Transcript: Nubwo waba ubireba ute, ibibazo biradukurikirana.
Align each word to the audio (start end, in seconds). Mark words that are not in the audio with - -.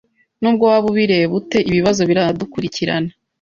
Nubwo 0.41 0.63
waba 0.71 0.85
ubireba 0.91 1.33
ute, 1.39 1.59
ibibazo 1.69 2.01
biradukurikirana. 2.09 3.09